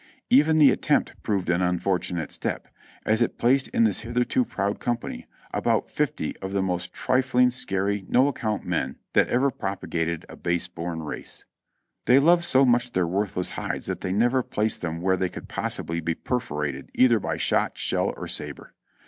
[0.31, 2.67] Even the attempt proved an unfortunate step,
[3.05, 8.03] as it placed in this hitherto proud company about fifty of the most trifling, scary,
[8.09, 11.45] no account men that ever propagated a base born race.
[12.05, 15.47] They loved so much their worthless hides that they never placed them where they could
[15.47, 18.73] possibly be perforated either by shot, shell or sabre.